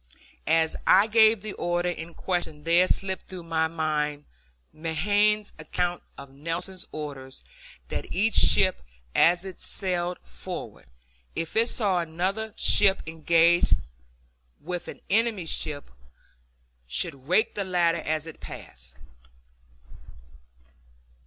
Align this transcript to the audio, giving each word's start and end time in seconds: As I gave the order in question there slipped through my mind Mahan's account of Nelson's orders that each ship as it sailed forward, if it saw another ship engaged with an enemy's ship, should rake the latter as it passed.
As 0.47 0.75
I 0.87 1.05
gave 1.05 1.43
the 1.43 1.53
order 1.53 1.87
in 1.89 2.15
question 2.15 2.63
there 2.63 2.87
slipped 2.87 3.27
through 3.27 3.43
my 3.43 3.67
mind 3.67 4.25
Mahan's 4.73 5.53
account 5.59 6.01
of 6.17 6.31
Nelson's 6.31 6.87
orders 6.91 7.43
that 7.89 8.11
each 8.11 8.33
ship 8.33 8.81
as 9.13 9.45
it 9.45 9.59
sailed 9.59 10.17
forward, 10.25 10.87
if 11.35 11.55
it 11.55 11.69
saw 11.69 11.99
another 11.99 12.51
ship 12.57 13.03
engaged 13.05 13.75
with 14.59 14.87
an 14.87 15.01
enemy's 15.07 15.51
ship, 15.51 15.91
should 16.87 17.27
rake 17.27 17.53
the 17.53 17.63
latter 17.63 17.99
as 18.01 18.25
it 18.25 18.39
passed. 18.39 18.97